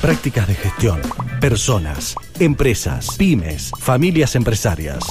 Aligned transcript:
Prácticas 0.00 0.46
de 0.46 0.54
gestión, 0.54 1.00
personas, 1.40 2.14
empresas, 2.38 3.16
pymes, 3.16 3.72
familias 3.78 4.34
empresarias. 4.36 5.04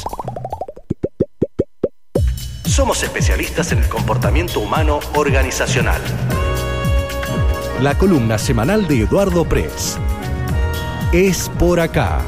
Somos 2.65 3.03
especialistas 3.03 3.71
en 3.71 3.79
el 3.79 3.89
comportamiento 3.89 4.59
humano 4.59 4.99
organizacional. 5.15 6.01
La 7.81 7.97
columna 7.97 8.37
semanal 8.37 8.87
de 8.87 9.01
Eduardo 9.01 9.45
Press. 9.45 9.97
Es 11.11 11.49
por 11.59 11.79
acá. 11.79 12.21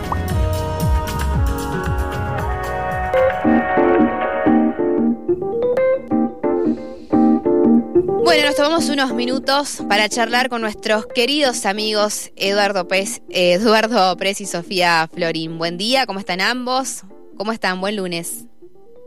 Tomamos 8.69 8.89
unos 8.89 9.13
minutos 9.15 9.81
para 9.89 10.07
charlar 10.09 10.47
con 10.47 10.61
nuestros 10.61 11.07
queridos 11.07 11.65
amigos 11.65 12.29
Eduardo 12.35 12.87
Pérez, 12.87 13.23
Eduardo 13.31 14.15
Pérez 14.15 14.41
y 14.41 14.45
Sofía 14.45 15.09
Florín. 15.11 15.57
Buen 15.57 15.79
día, 15.79 16.05
¿cómo 16.05 16.19
están 16.19 16.39
ambos? 16.39 17.01
¿Cómo 17.35 17.51
están? 17.51 17.81
Buen 17.81 17.95
lunes. 17.95 18.45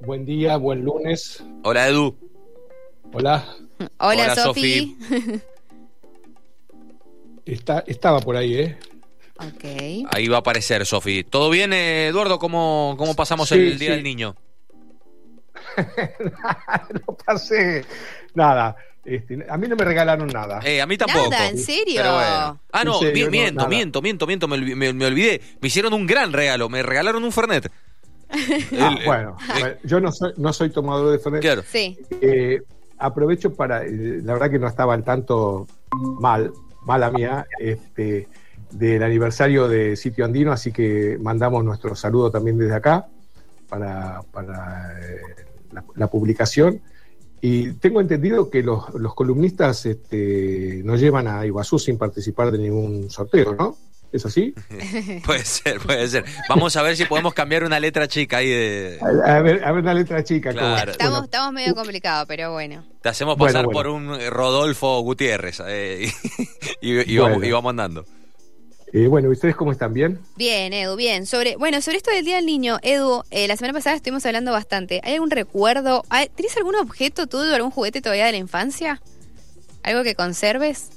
Buen 0.00 0.24
día, 0.24 0.56
buen 0.56 0.84
lunes. 0.84 1.44
Hola, 1.62 1.86
Edu. 1.86 2.16
Hola. 3.12 3.46
Hola, 3.98 4.24
Hola, 4.24 4.34
Sofi. 4.34 4.96
Está, 7.46 7.84
estaba 7.86 8.18
por 8.18 8.34
ahí, 8.34 8.54
¿eh? 8.56 8.78
ok. 9.36 10.08
Ahí 10.12 10.26
va 10.26 10.38
a 10.38 10.40
aparecer, 10.40 10.84
Sofi. 10.84 11.22
¿Todo 11.22 11.50
bien, 11.50 11.72
eh, 11.72 12.08
Eduardo? 12.08 12.40
¿Cómo, 12.40 12.96
cómo 12.98 13.14
pasamos 13.14 13.48
Sí, 13.48 13.54
el 13.54 13.78
Día 13.78 13.90
sí. 13.90 13.94
del 13.94 14.02
Niño? 14.02 14.34
no 17.06 17.16
pasé 17.24 17.84
nada. 18.34 18.74
Este, 19.04 19.44
a 19.48 19.56
mí 19.58 19.66
no 19.66 19.74
me 19.76 19.84
regalaron 19.84 20.28
nada. 20.28 20.60
Eh, 20.64 20.80
a 20.80 20.86
mí 20.86 20.96
tampoco. 20.96 21.30
Nada, 21.30 21.48
¿en 21.48 21.58
serio? 21.58 21.94
Pero 21.96 22.12
bueno. 22.14 22.60
Ah, 22.72 22.84
no, 22.84 22.94
En 22.94 23.00
serio, 23.00 23.30
mi- 23.30 23.38
no, 23.38 23.42
miento, 23.42 23.68
miento, 23.68 24.00
miento, 24.02 24.26
miento, 24.26 24.48
me, 24.48 24.56
olvi- 24.56 24.76
me- 24.76 24.92
me 24.92 25.06
olvidé. 25.06 25.40
Me 25.60 25.68
hicieron 25.68 25.92
un 25.92 26.06
gran 26.06 26.32
regalo, 26.32 26.68
me 26.68 26.82
regalaron 26.82 27.24
un 27.24 27.32
Fernet. 27.32 27.70
Ah, 28.80 28.96
El- 28.98 29.04
bueno, 29.04 29.36
bueno, 29.60 29.76
yo 29.84 30.00
no 30.00 30.10
soy, 30.12 30.32
no 30.36 30.52
soy 30.52 30.70
tomador 30.70 31.10
de 31.12 31.18
Fernet. 31.18 31.42
Claro. 31.42 31.62
Sí. 31.70 31.98
Eh, 32.20 32.62
aprovecho 32.98 33.52
para, 33.54 33.84
eh, 33.84 34.20
la 34.22 34.34
verdad 34.34 34.50
que 34.50 34.58
no 34.58 34.68
estaba 34.68 34.94
al 34.94 35.02
tanto 35.04 35.66
mal, 36.20 36.52
mala 36.86 37.10
mía, 37.10 37.44
este, 37.58 38.28
del 38.70 39.02
aniversario 39.02 39.68
de 39.68 39.96
Sitio 39.96 40.24
Andino, 40.24 40.52
así 40.52 40.72
que 40.72 41.18
mandamos 41.20 41.62
nuestro 41.64 41.94
saludo 41.96 42.30
también 42.30 42.56
desde 42.56 42.74
acá 42.74 43.06
para, 43.68 44.22
para, 44.32 44.92
eh, 45.02 45.20
la, 45.72 45.84
la 45.96 46.06
publicación. 46.06 46.80
Y 47.44 47.72
tengo 47.72 48.00
entendido 48.00 48.48
que 48.48 48.62
los, 48.62 48.94
los 48.94 49.14
columnistas 49.16 49.84
este, 49.84 50.80
nos 50.84 51.00
llevan 51.00 51.26
a 51.26 51.44
Iguazú 51.44 51.76
sin 51.78 51.98
participar 51.98 52.52
de 52.52 52.58
ningún 52.58 53.10
sorteo, 53.10 53.54
¿no? 53.56 53.76
¿Es 54.12 54.24
así? 54.26 54.54
Puede 55.26 55.42
ser, 55.44 55.78
puede 55.80 56.06
ser. 56.06 56.24
Vamos 56.48 56.76
a 56.76 56.82
ver 56.82 56.96
si 56.98 57.06
podemos 57.06 57.32
cambiar 57.32 57.64
una 57.64 57.80
letra 57.80 58.06
chica 58.06 58.36
ahí 58.36 58.48
de... 58.48 58.98
A, 59.24 59.40
ver, 59.40 59.64
a 59.64 59.72
ver 59.72 59.82
la 59.84 59.94
letra 59.94 60.22
chica. 60.22 60.52
Claro. 60.52 60.92
Estamos, 60.92 61.12
Bueno, 61.14 61.24
estamos 61.24 61.52
medio 61.54 61.74
complicados, 61.74 62.26
pero 62.28 62.52
bueno. 62.52 62.84
Te 63.00 63.08
hacemos 63.08 63.36
pasar 63.38 63.64
bueno. 63.64 63.70
por 63.78 63.86
un 63.88 64.30
Rodolfo 64.30 65.00
Gutiérrez 65.00 65.62
eh, 65.66 66.12
y, 66.82 66.92
y- 67.00 67.14
y 67.14 67.18
vamos, 67.18 67.42
y 67.42 67.50
vamos 67.50 67.70
andando. 67.70 68.04
Eh, 68.92 69.06
bueno, 69.06 69.28
¿y 69.28 69.32
ustedes 69.32 69.56
cómo 69.56 69.72
están? 69.72 69.92
¿Bien? 69.94 70.18
Bien, 70.36 70.72
Edu, 70.72 70.96
bien. 70.96 71.24
Sobre, 71.26 71.56
bueno, 71.56 71.80
sobre 71.80 71.96
esto 71.96 72.10
del 72.10 72.24
Día 72.24 72.36
del 72.36 72.46
Niño, 72.46 72.78
Edu, 72.82 73.22
eh, 73.30 73.48
la 73.48 73.56
semana 73.56 73.72
pasada 73.74 73.96
estuvimos 73.96 74.24
hablando 74.26 74.52
bastante. 74.52 75.00
¿Hay 75.04 75.14
algún 75.14 75.30
recuerdo? 75.30 76.04
¿Hay- 76.10 76.28
¿Tienes 76.34 76.56
algún 76.56 76.74
objeto 76.76 77.26
tuyo, 77.26 77.54
algún 77.54 77.70
juguete 77.70 78.02
todavía 78.02 78.26
de 78.26 78.32
la 78.32 78.38
infancia? 78.38 79.00
¿Algo 79.82 80.02
que 80.02 80.14
conserves? 80.14 80.90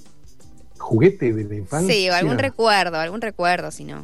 ¿Juguete 0.77 1.31
de 1.33 1.43
la 1.45 1.55
infancia? 1.55 1.93
Sí, 1.93 2.09
o 2.09 2.13
algún 2.13 2.37
recuerdo, 2.37 2.97
algún 2.99 3.21
recuerdo, 3.21 3.71
si 3.71 3.85
no. 3.85 4.03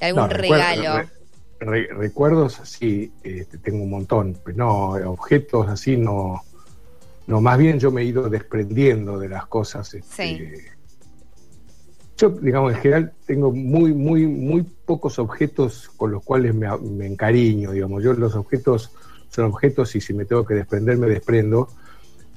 De 0.00 0.06
algún 0.06 0.22
No, 0.22 0.28
recuerdo- 0.28 0.64
regalo. 0.82 0.98
re- 0.98 1.08
re- 1.60 1.88
recuerdos, 1.94 2.60
sí, 2.64 3.12
este, 3.22 3.58
tengo 3.58 3.82
un 3.84 3.90
montón, 3.90 4.38
pero 4.44 4.56
no, 4.56 4.88
objetos 5.10 5.68
así 5.68 5.96
no. 5.96 6.42
No, 7.26 7.40
más 7.40 7.58
bien 7.58 7.78
yo 7.80 7.90
me 7.90 8.02
he 8.02 8.04
ido 8.04 8.28
desprendiendo 8.30 9.18
de 9.18 9.28
las 9.28 9.46
cosas. 9.46 9.92
este, 9.94 10.08
Sí. 10.16 10.42
Yo, 12.16 12.30
digamos, 12.30 12.72
en 12.72 12.78
general 12.80 13.12
tengo 13.26 13.52
muy, 13.52 13.92
muy, 13.92 14.26
muy 14.26 14.62
pocos 14.62 15.18
objetos 15.18 15.90
con 15.96 16.12
los 16.12 16.24
cuales 16.24 16.54
me, 16.54 16.66
me 16.78 17.06
encariño, 17.06 17.72
digamos. 17.72 18.02
Yo 18.02 18.14
los 18.14 18.34
objetos 18.34 18.92
son 19.28 19.46
objetos 19.46 19.94
y 19.96 20.00
si 20.00 20.14
me 20.14 20.24
tengo 20.24 20.44
que 20.44 20.54
desprender, 20.54 20.96
me 20.96 21.08
desprendo. 21.08 21.68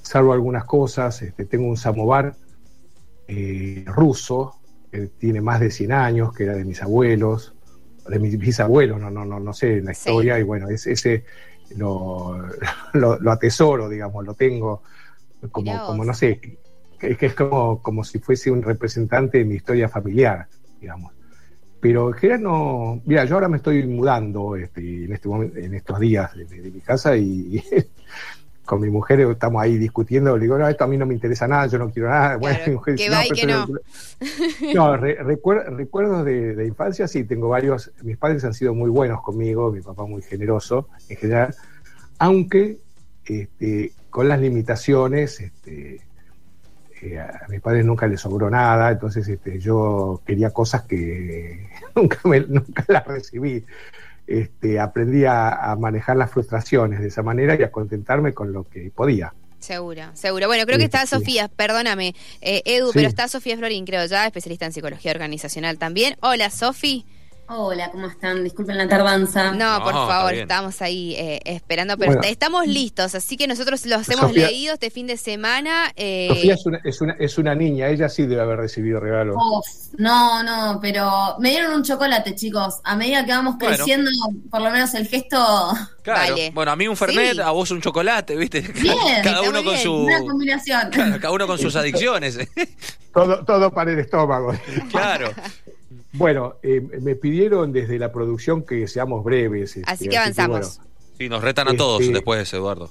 Salvo 0.01 0.33
algunas 0.33 0.65
cosas, 0.65 1.21
este, 1.21 1.45
tengo 1.45 1.67
un 1.67 1.77
samovar 1.77 2.35
eh, 3.27 3.83
ruso, 3.87 4.55
que 4.91 5.07
tiene 5.07 5.39
más 5.39 5.59
de 5.59 5.71
100 5.71 5.91
años, 5.91 6.33
que 6.33 6.43
era 6.43 6.55
de 6.55 6.65
mis 6.65 6.81
abuelos, 6.81 7.53
de 8.07 8.19
mis 8.19 8.37
bisabuelos, 8.39 8.99
no, 8.99 9.11
no, 9.11 9.23
no, 9.23 9.39
no 9.39 9.53
sé 9.53 9.81
la 9.81 9.93
Sí. 9.93 10.09
historia, 10.09 10.39
y 10.39 10.43
bueno, 10.43 10.67
es, 10.69 10.87
ese 10.87 11.23
lo, 11.77 12.37
lo, 12.93 13.19
lo 13.19 13.31
atesoro, 13.31 13.87
digamos, 13.87 14.25
lo 14.25 14.33
tengo 14.33 14.81
como, 15.51 15.85
como 15.85 16.03
no 16.03 16.13
sé, 16.13 16.59
que, 16.99 17.15
que 17.17 17.25
es 17.27 17.33
como, 17.33 17.81
como 17.81 18.03
si 18.03 18.19
fuese 18.19 18.51
un 18.51 18.61
representante 18.61 19.39
de 19.39 19.45
mi 19.45 19.55
historia 19.55 19.87
familiar, 19.89 20.47
digamos. 20.81 21.13
Pero 21.79 22.09
en 22.09 22.13
general 22.15 22.43
no. 22.43 23.01
Mira, 23.05 23.23
yo 23.25 23.35
ahora 23.35 23.47
me 23.47 23.57
estoy 23.57 23.87
mudando 23.87 24.55
este, 24.57 25.05
en, 25.05 25.13
este 25.13 25.29
momento, 25.29 25.57
en 25.57 25.73
estos 25.73 25.97
días 25.99 26.35
de, 26.35 26.43
de 26.45 26.71
mi 26.71 26.81
casa 26.81 27.15
y 27.15 27.63
con 28.65 28.81
mi 28.81 28.89
mujer 28.89 29.21
estamos 29.21 29.61
ahí 29.63 29.77
discutiendo. 29.77 30.35
Le 30.35 30.43
digo, 30.43 30.57
no, 30.57 30.67
esto 30.67 30.83
a 30.83 30.87
mí 30.87 30.97
no 30.97 31.05
me 31.05 31.13
interesa 31.13 31.47
nada, 31.47 31.67
yo 31.67 31.77
no 31.79 31.89
quiero 31.89 32.09
nada. 32.09 32.35
Bueno, 32.35 32.57
Claro, 32.57 32.69
mi 32.71 32.75
mujer 32.75 32.95
que 32.95 33.03
dice, 33.03 33.15
va 33.15 33.25
y 34.69 34.73
No, 34.75 34.97
re- 34.97 35.19
recuer- 35.23 35.73
recuerdos 35.73 36.25
de, 36.25 36.53
de 36.55 36.67
infancia, 36.67 37.07
sí, 37.07 37.23
tengo 37.23 37.47
varios. 37.47 37.91
Mis 38.03 38.17
padres 38.17 38.43
han 38.43 38.53
sido 38.53 38.73
muy 38.75 38.89
buenos 38.89 39.21
conmigo, 39.21 39.71
mi 39.71 39.79
papá 39.81 40.03
muy 40.05 40.21
generoso 40.21 40.89
en 41.07 41.15
general, 41.15 41.55
aunque 42.17 42.77
este, 43.25 43.93
con 44.09 44.27
las 44.27 44.41
limitaciones. 44.41 45.39
Este, 45.39 46.01
eh, 47.01 47.19
a 47.19 47.45
mis 47.49 47.61
padres 47.61 47.85
nunca 47.85 48.07
les 48.07 48.19
sobró 48.21 48.49
nada, 48.49 48.91
entonces 48.91 49.27
este, 49.27 49.59
yo 49.59 50.21
quería 50.25 50.51
cosas 50.51 50.83
que 50.83 51.67
nunca, 51.95 52.19
me- 52.25 52.41
nunca 52.41 52.83
las 52.87 53.05
recibí. 53.07 53.63
Este, 54.27 54.79
aprendí 54.79 55.25
a, 55.25 55.49
a 55.71 55.75
manejar 55.75 56.15
las 56.15 56.29
frustraciones 56.31 56.99
de 56.99 57.07
esa 57.07 57.23
manera 57.23 57.55
y 57.59 57.63
a 57.63 57.71
contentarme 57.71 58.33
con 58.33 58.53
lo 58.53 58.63
que 58.63 58.91
podía. 58.93 59.33
Seguro, 59.59 60.03
seguro. 60.13 60.47
Bueno, 60.47 60.65
creo 60.65 60.77
que 60.77 60.85
está 60.85 61.01
sí. 61.01 61.15
Sofía, 61.15 61.47
perdóname, 61.47 62.13
eh, 62.39 62.61
Edu, 62.65 62.87
Sí. 62.87 62.93
pero 62.95 63.07
está 63.09 63.27
Sofía 63.27 63.57
Florín, 63.57 63.85
creo 63.85 64.05
ya, 64.05 64.25
especialista 64.27 64.65
en 64.67 64.71
psicología 64.71 65.11
organizacional 65.11 65.77
también. 65.79 66.15
Hola, 66.21 66.49
Sofi. 66.49 67.05
Hola, 67.51 67.89
¿cómo 67.89 68.05
están? 68.05 68.43
Disculpen 68.43 68.77
la 68.77 68.87
tardanza. 68.87 69.51
No, 69.53 69.83
por 69.83 69.91
No, 69.91 70.07
favor, 70.07 70.31
bien. 70.33 70.43
estábamos 70.43 70.79
ahí 70.83 71.15
eh, 71.17 71.39
esperando, 71.45 71.97
pero 71.97 72.11
Bueno. 72.11 72.27
estamos 72.27 72.67
listos, 72.67 73.15
así 73.15 73.37
que 73.37 73.47
nosotros 73.47 73.83
los 73.87 74.07
hemos 74.07 74.27
Sofía- 74.27 74.47
leído 74.49 74.75
este 74.75 74.91
fin 74.91 75.07
de 75.07 75.17
semana. 75.17 75.91
eh, 75.95 76.27
Sofía 76.29 76.53
es 76.53 76.65
una, 76.67 76.79
es, 76.83 77.01
una, 77.01 77.13
es 77.19 77.37
una 77.39 77.55
niña, 77.55 77.87
ella 77.87 78.07
sí 78.07 78.27
debe 78.27 78.43
haber 78.43 78.57
recibido 78.59 78.99
regalos. 78.99 79.35
Uf, 79.35 79.65
no, 79.97 80.43
no, 80.43 80.77
pero 80.79 81.37
me 81.39 81.49
dieron 81.49 81.73
un 81.73 81.83
chocolate, 81.83 82.35
chicos. 82.35 82.75
A 82.83 82.95
medida 82.95 83.25
que 83.25 83.31
vamos 83.31 83.55
Bueno. 83.57 83.75
creciendo, 83.77 84.11
por 84.51 84.61
lo 84.61 84.69
menos 84.69 84.93
el 84.93 85.07
gesto. 85.07 85.37
Claro. 86.01 86.33
Vale. 86.33 86.51
Bueno, 86.55 86.71
a 86.71 86.75
mí 86.75 86.87
un 86.87 86.97
Fernet, 86.97 87.33
Sí. 87.35 87.41
a 87.41 87.51
vos 87.51 87.69
un 87.69 87.81
chocolate, 87.81 88.35
¿viste? 88.35 88.61
Bien, 88.61 88.95
cada 89.23 89.41
uno 89.41 89.63
con 89.63 89.73
bien. 89.73 89.83
su 89.83 89.93
Una 89.93 90.19
combinación. 90.21 90.89
cada 90.89 91.31
uno 91.31 91.45
con 91.45 91.59
sus 91.59 91.75
adicciones. 91.75 92.39
Todo, 93.13 93.43
todo 93.45 93.71
para 93.71 93.91
el 93.91 93.99
estómago. 93.99 94.53
claro. 94.89 95.31
Bueno, 96.19 96.55
eh, 96.61 96.81
me 97.01 97.15
pidieron 97.15 97.71
desde 97.71 97.97
la 97.97 98.11
producción 98.11 98.63
que 98.63 98.87
seamos 98.87 99.23
breves. 99.23 99.77
este, 99.77 99.89
Así 99.91 100.07
que 100.09 100.17
avanzamos. 100.17 100.77
bueno, 100.77 100.91
Sí, 101.17 101.27
nos 101.29 101.41
retan 101.43 101.67
a 101.69 101.73
todos 101.75 102.01
Este- 102.01 102.13
después, 102.13 102.53
Eduardo. 102.53 102.89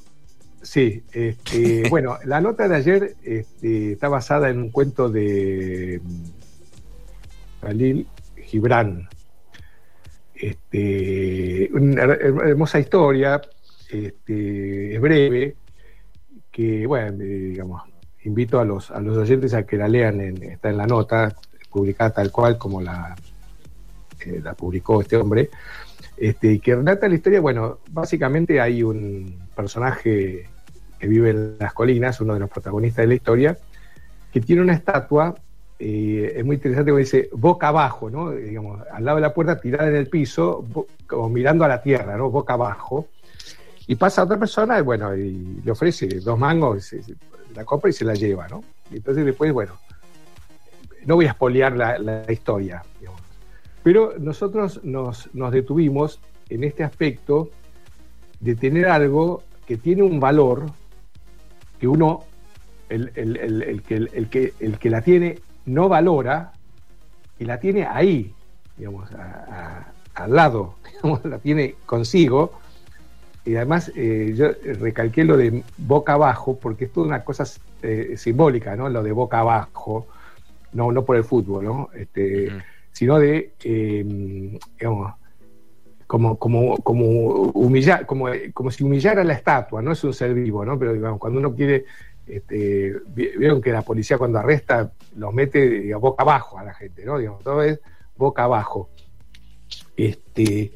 Sí, 0.62 1.02
este, 1.12 1.82
bueno, 1.90 2.18
la 2.24 2.40
nota 2.40 2.66
de 2.68 2.74
ayer 2.76 3.14
este, 3.22 3.92
está 3.92 4.08
basada 4.08 4.48
en 4.50 4.58
un 4.58 4.70
cuento 4.70 5.08
de 5.08 6.00
mm, 6.02 6.24
Khalil 7.60 8.06
Gibran. 8.44 9.08
Este, 10.34 11.68
una 11.72 12.04
her- 12.04 12.48
hermosa 12.50 12.78
historia, 12.80 13.40
este, 13.90 14.94
es 14.94 15.00
breve, 15.00 15.56
que, 16.50 16.86
bueno, 16.86 17.22
eh, 17.22 17.26
digamos, 17.26 17.82
invito 18.24 18.60
a 18.60 18.64
los, 18.64 18.90
a 18.90 19.00
los 19.00 19.16
oyentes 19.16 19.54
a 19.54 19.64
que 19.66 19.76
la 19.76 19.88
lean, 19.88 20.20
en- 20.20 20.42
está 20.42 20.70
en 20.70 20.76
la 20.76 20.86
nota, 20.86 21.34
publicada 21.70 22.10
tal 22.10 22.30
cual 22.30 22.58
como 22.58 22.80
la, 22.80 23.16
eh, 24.24 24.40
la 24.42 24.54
publicó 24.54 25.00
este 25.00 25.16
hombre, 25.16 25.50
este, 26.16 26.58
que 26.58 26.74
relata 26.74 27.08
la 27.08 27.14
historia, 27.14 27.40
bueno, 27.40 27.78
básicamente 27.90 28.60
hay 28.60 28.82
un 28.82 29.48
personaje 29.54 30.48
que 30.98 31.06
vive 31.06 31.30
en 31.30 31.58
las 31.58 31.72
colinas, 31.72 32.20
uno 32.20 32.34
de 32.34 32.40
los 32.40 32.50
protagonistas 32.50 33.04
de 33.04 33.06
la 33.06 33.14
historia, 33.14 33.58
que 34.32 34.40
tiene 34.40 34.62
una 34.62 34.74
estatua, 34.74 35.34
eh, 35.78 36.34
es 36.36 36.44
muy 36.44 36.56
interesante 36.56 36.90
porque 36.90 37.04
dice 37.04 37.28
boca 37.32 37.68
abajo, 37.68 38.10
¿no? 38.10 38.32
Digamos, 38.32 38.80
al 38.92 39.04
lado 39.04 39.16
de 39.16 39.22
la 39.22 39.32
puerta, 39.32 39.60
tirada 39.60 39.88
en 39.88 39.96
el 39.96 40.08
piso, 40.08 40.64
como 41.06 41.28
mirando 41.28 41.64
a 41.64 41.68
la 41.68 41.80
tierra, 41.80 42.16
¿no? 42.16 42.30
Boca 42.30 42.54
abajo. 42.54 43.06
Y 43.86 43.94
pasa 43.94 44.24
otra 44.24 44.38
persona, 44.38 44.78
y 44.78 44.82
bueno, 44.82 45.16
y 45.16 45.62
le 45.64 45.70
ofrece 45.70 46.06
dos 46.20 46.38
mangos, 46.38 46.94
la 47.54 47.64
compra 47.64 47.90
y 47.90 47.92
se 47.92 48.04
la 48.04 48.14
lleva, 48.14 48.48
¿no? 48.48 48.62
Y 48.90 48.96
entonces 48.96 49.24
después, 49.24 49.52
bueno, 49.52 49.74
no 51.08 51.16
voy 51.16 51.24
a 51.24 51.30
espolear 51.30 51.74
la, 51.74 52.30
historia, 52.30 52.82
digamos. 53.00 53.22
pero 53.82 54.12
nosotros 54.18 54.84
nos, 54.84 55.30
detuvimos 55.50 56.20
en 56.50 56.64
este 56.64 56.84
aspecto 56.84 57.48
de 58.40 58.54
tener 58.54 58.88
algo 58.88 59.42
que 59.66 59.78
tiene 59.78 60.02
un 60.02 60.20
valor 60.20 60.66
que 61.80 61.88
uno, 61.88 62.24
el, 62.90 63.10
el- 63.14 63.82
que, 63.82 64.90
la 64.90 65.00
tiene, 65.00 65.38
no 65.64 65.88
valora 65.88 66.52
y 67.38 67.46
la 67.46 67.58
tiene 67.58 67.86
ahí, 67.86 68.34
digamos, 68.76 69.08
al 70.14 70.34
lado, 70.34 70.74
digamos, 70.92 71.24
la 71.24 71.38
tiene 71.38 71.76
consigo. 71.86 72.52
Y 73.46 73.56
además 73.56 73.90
eh, 73.96 74.34
yo 74.36 74.48
recalqué 74.74 75.24
lo 75.24 75.38
de 75.38 75.64
boca 75.78 76.12
abajo, 76.12 76.58
porque 76.58 76.84
es 76.84 76.92
toda 76.92 77.06
una 77.06 77.24
cosa 77.24 77.44
eh, 77.80 78.12
simbólica, 78.18 78.76
¿no? 78.76 78.90
Lo 78.90 79.02
de 79.02 79.12
boca 79.12 79.38
abajo, 79.38 80.06
no, 80.72 80.92
no 80.92 81.04
por 81.04 81.16
el 81.16 81.24
fútbol, 81.24 81.64
¿no? 81.64 81.90
Este, 81.94 82.50
sino 82.92 83.18
de, 83.18 83.52
eh, 83.64 84.04
digamos, 84.78 85.14
como, 86.06 86.38
como, 86.38 86.76
como 86.78 87.04
humillar, 87.52 88.06
como, 88.06 88.26
como 88.54 88.70
si 88.70 88.82
humillara 88.82 89.22
la 89.24 89.34
estatua, 89.34 89.82
no 89.82 89.92
es 89.92 90.02
un 90.04 90.12
ser 90.12 90.34
vivo, 90.34 90.64
¿no? 90.64 90.78
Pero 90.78 90.94
digamos, 90.94 91.18
cuando 91.18 91.38
uno 91.38 91.54
quiere, 91.54 91.84
este, 92.26 92.96
vi- 93.14 93.36
vieron 93.38 93.60
que 93.60 93.70
la 93.72 93.82
policía 93.82 94.18
cuando 94.18 94.38
arresta 94.38 94.92
los 95.16 95.32
mete 95.34 95.68
digamos, 95.68 96.02
boca 96.02 96.22
abajo 96.22 96.58
a 96.58 96.64
la 96.64 96.74
gente, 96.74 97.04
¿no? 97.04 97.18
Digamos, 97.18 97.42
todo 97.42 97.62
es 97.62 97.78
boca 98.16 98.44
abajo. 98.44 98.88
Este, 99.96 100.72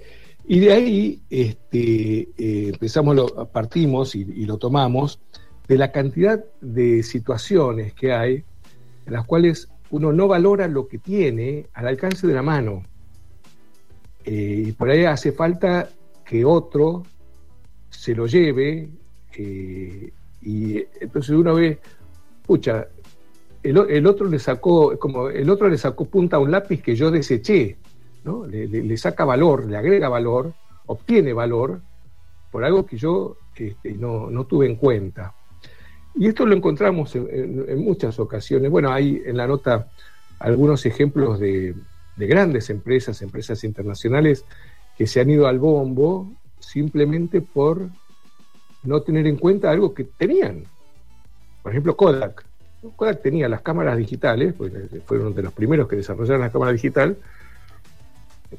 y 0.47 0.61
de 0.61 0.73
ahí 0.73 1.23
este, 1.31 2.29
eh, 2.37 2.69
empezamos, 2.73 3.15
lo, 3.17 3.47
partimos 3.47 4.15
y, 4.15 4.21
y 4.23 4.45
lo 4.45 4.59
tomamos 4.59 5.21
de 5.69 5.79
la 5.79 5.93
cantidad 5.93 6.45
de 6.61 7.03
situaciones 7.03 7.95
que 7.95 8.13
hay 8.13 8.45
en 9.07 9.13
las 9.13 9.25
cuales 9.25 9.69
uno 9.93 10.11
no 10.11 10.27
valora 10.27 10.67
lo 10.69 10.89
que 10.89 10.99
tiene 10.99 11.67
al 11.75 11.87
alcance 11.87 12.27
de 12.27 12.33
la 12.33 12.43
mano. 12.43 12.83
Eh, 14.25 14.65
y 14.67 14.73
por 14.73 14.91
ahí 14.91 15.05
hace 15.05 15.33
falta 15.33 15.89
que 16.25 16.45
otro 16.45 17.05
se 17.91 18.15
lo 18.15 18.27
lleve 18.27 18.89
eh, 19.37 20.13
y 20.41 20.83
entonces 21.01 21.31
uno 21.31 21.55
ve, 21.55 21.79
pucha, 22.47 22.89
el, 23.63 24.07
otro 24.07 24.27
le 24.29 24.39
sacó, 24.39 24.99
como 24.99 25.29
el 25.29 25.49
otro 25.51 25.69
le 25.69 25.77
sacó 25.77 26.07
punta 26.07 26.37
a 26.37 26.41
un 26.41 26.51
lápiz 26.51 26.83
que 26.83 26.97
yo 26.97 27.11
deseché, 27.11 27.77
¿no? 28.25 28.47
Le 28.47 28.97
saca 28.97 29.25
valor, 29.25 29.67
le 29.67 29.77
agrega 29.77 30.09
valor, 30.09 30.55
obtiene 30.87 31.33
valor 31.33 31.81
por 32.51 32.65
algo 32.65 32.87
que 32.87 32.97
yo 32.97 33.37
este, 33.55 33.93
no, 33.93 34.31
no 34.31 34.45
tuve 34.47 34.67
en 34.67 34.77
cuenta. 34.77 35.35
Y 36.15 36.29
esto 36.29 36.47
lo 36.47 36.55
encontramos 36.55 37.15
en, 37.17 37.85
muchas 37.85 38.19
ocasiones. 38.19 38.71
Bueno, 38.71 38.93
hay 38.93 39.23
en 39.25 39.37
la 39.37 39.47
nota 39.47 39.89
algunos 40.39 40.85
ejemplos 40.85 41.39
de, 41.39 41.75
de 42.17 42.27
grandes 42.27 42.69
empresas, 42.71 43.23
empresas 43.23 43.65
internacionales, 43.65 44.45
que 44.99 45.07
se 45.07 45.21
han 45.21 45.31
ido 45.31 45.47
al 45.47 45.59
bombo 45.59 46.31
simplemente 46.59 47.41
por 47.41 47.89
no 48.83 49.03
tener 49.03 49.27
en 49.27 49.37
cuenta 49.37 49.71
algo 49.71 49.95
que 49.95 50.05
tenían. 50.05 50.65
Por 51.63 51.73
ejemplo, 51.73 51.97
Kodak. 51.97 52.45
Kodak 52.97 53.23
tenía 53.23 53.49
las 53.49 53.63
cámaras 53.63 53.97
digitales, 53.97 54.55
porque 54.57 54.79
fueron 55.07 55.35
de 55.35 55.43
los 55.43 55.53
primeros 55.53 55.89
que 55.89 55.97
desarrollaron 55.97 56.41
la 56.41 56.51
cámara 56.51 56.73
digital, 56.73 57.17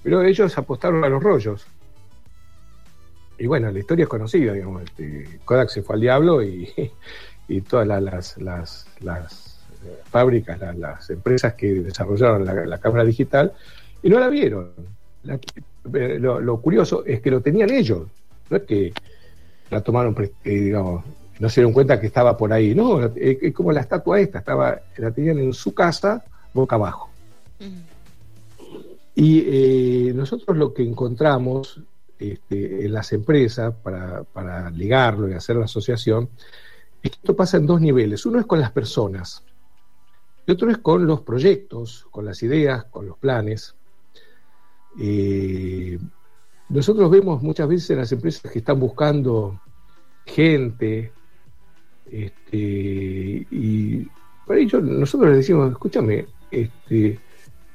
pero 0.02 0.24
ellos 0.24 0.58
apostaron 0.58 1.04
a 1.04 1.10
los 1.10 1.22
rollos. 1.22 1.68
Y 3.38 3.48
bueno, 3.48 3.70
la 3.72 3.80
historia 3.80 4.04
es 4.04 4.10
conocida, 4.10 4.54
digamos. 4.54 4.84
este, 4.84 5.40
Kodak 5.44 5.70
se 5.70 5.84
fue 5.84 5.96
al 5.96 6.02
diablo 6.02 6.42
y, 6.42 6.70
y 7.48 7.62
todas 7.62 7.88
la- 7.88 8.01
las, 8.01 8.38
las, 8.38 8.88
las, 9.01 9.60
eh, 9.86 10.00
fábricas, 10.10 10.60
la- 10.60 10.74
las 10.74 11.10
empresas 11.10 11.54
que 11.56 11.68
desarrollaron 11.74 12.45
la, 12.45 12.54
la 12.66 12.78
cámara 12.80 13.04
digital, 13.04 13.51
y 14.01 14.10
no 14.10 14.19
la 14.19 14.28
vieron. 14.30 14.72
La- 15.24 15.40
eh, 15.94 16.18
lo, 16.19 16.40
lo 16.40 16.62
curioso 16.62 17.04
es 17.06 17.22
que 17.22 17.31
lo 17.31 17.42
tenían 17.42 17.69
ellos, 17.69 18.07
no 18.50 18.57
es 18.57 18.63
que 18.63 18.94
la 19.69 19.81
tomaron, 19.81 20.16
eh, 20.19 20.30
digamos, 20.44 21.04
no 21.40 21.50
se 21.50 21.62
dieron 21.62 21.74
cuenta 21.74 22.00
que 22.00 22.07
estaba 22.07 22.38
por 22.38 22.54
ahí, 22.54 22.74
no, 22.75 23.04
es 23.16 23.54
como 23.54 23.72
la 23.72 23.81
estatua 23.81 24.19
esta, 24.19 24.39
estaba, 24.39 24.80
la 24.98 25.12
tenían 25.12 25.39
en 25.39 25.51
su 25.54 25.74
casa, 25.74 26.24
boca 26.54 26.75
abajo. 26.75 27.10
Y 29.16 29.44
eh, 29.46 30.13
nosotros 30.13 30.57
lo 30.57 30.74
que 30.74 30.84
encontramos 30.84 31.80
este, 32.18 32.86
en 32.86 32.94
las 32.94 33.12
empresas 33.13 33.74
para, 33.84 34.24
para 34.24 34.69
ligarlo 34.72 35.30
y 35.30 35.34
hacer 35.34 35.56
la 35.57 35.66
asociación, 35.66 36.30
esto 37.04 37.36
pasa 37.36 37.58
en 37.58 37.66
dos 37.66 37.82
niveles. 37.82 38.26
Uno 38.26 38.40
es 38.40 38.46
con 38.46 38.60
las 38.60 38.72
personas 38.72 39.44
y 40.46 40.52
otro 40.52 40.72
es 40.72 40.78
con 40.80 41.06
los 41.06 41.22
proyectos, 41.22 42.08
con 42.12 42.26
las 42.26 42.42
ideas, 42.44 42.86
con 42.86 43.06
los 43.08 43.18
planes. 43.18 43.76
Eh, 45.00 46.00
nosotros 46.70 47.10
vemos 47.10 47.42
muchas 47.42 47.68
veces 47.68 47.90
en 47.92 47.98
las 47.98 48.12
empresas 48.12 48.52
que 48.52 48.60
están 48.60 48.80
buscando 48.80 49.60
gente, 50.26 51.12
este, 52.10 52.58
y 53.52 54.08
por 54.46 54.56
ahí 54.56 54.68
yo- 54.68 54.82
nosotros 54.82 55.30
les 55.30 55.40
decimos, 55.40 55.72
escúchame, 55.72 56.26
este, 56.52 57.20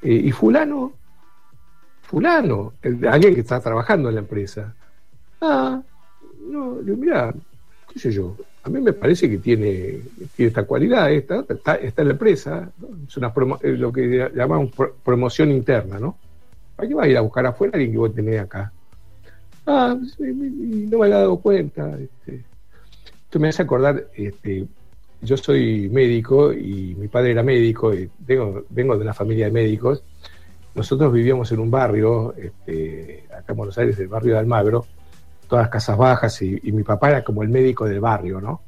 eh, 0.01 0.13
y 0.13 0.31
fulano, 0.31 0.93
fulano, 2.03 2.73
alguien 3.09 3.35
que 3.35 3.41
está 3.41 3.59
trabajando 3.59 4.09
en 4.09 4.15
la 4.15 4.21
empresa. 4.21 4.73
Ah, 5.41 5.81
no, 6.47 6.75
mira, 6.83 7.33
qué 7.93 7.99
sé 7.99 8.11
yo, 8.11 8.35
a 8.63 8.69
mí 8.69 8.81
me 8.81 8.93
parece 8.93 9.29
que 9.29 9.37
tiene, 9.37 9.99
esta 10.37 10.63
cualidad, 10.63 11.11
esta, 11.11 11.45
está, 11.49 11.77
en 12.01 12.07
la 12.07 12.13
empresa, 12.13 12.69
es 13.07 13.17
una 13.17 13.33
promo- 13.33 13.59
eh, 13.61 13.71
lo 13.71 13.91
que 13.91 14.29
llamamos 14.35 14.71
pro- 14.71 14.95
promoción 15.03 15.51
interna, 15.51 15.99
¿no? 15.99 16.17
¿Para 16.75 16.87
qué 16.87 16.95
vas 16.95 17.05
a 17.05 17.09
ir 17.09 17.17
a 17.17 17.21
buscar 17.21 17.45
afuera 17.45 17.71
a 17.73 17.75
alguien 17.75 17.91
que 17.93 17.97
vos 17.97 18.13
tenés 18.13 18.39
acá? 18.41 18.71
Ah, 19.65 19.95
no 20.19 20.97
me 20.97 21.05
había 21.05 21.17
dado 21.17 21.37
cuenta. 21.37 21.97
Este. 21.99 22.43
Esto 23.25 23.39
me 23.39 23.49
hace 23.49 23.61
acordar, 23.61 24.07
este, 24.15 24.65
yo 25.21 25.37
soy 25.37 25.87
médico 25.89 26.51
y 26.51 26.95
mi 26.97 27.07
padre 27.07 27.31
era 27.31 27.43
médico 27.43 27.93
y 27.93 28.09
tengo, 28.25 28.63
vengo 28.69 28.95
de 28.97 29.03
una 29.03 29.13
familia 29.13 29.45
de 29.45 29.51
médicos. 29.51 30.03
Nosotros 30.73 31.13
vivíamos 31.13 31.51
en 31.51 31.59
un 31.59 31.69
barrio, 31.69 32.33
este, 32.35 33.25
acá 33.29 33.53
en 33.53 33.57
Buenos 33.57 33.77
Aires, 33.77 33.99
el 33.99 34.07
barrio 34.07 34.33
de 34.33 34.39
Almagro, 34.39 34.85
todas 35.49 35.67
casas 35.67 35.97
bajas 35.97 36.41
y, 36.41 36.59
mi 36.71 36.83
papá 36.83 37.09
era 37.09 37.23
como 37.23 37.43
el 37.43 37.49
médico 37.49 37.85
del 37.85 37.99
barrio, 37.99 38.39
¿no? 38.39 38.61